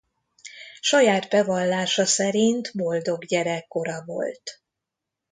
[0.79, 4.61] Saját bevallása szerint boldog gyerekkora volt.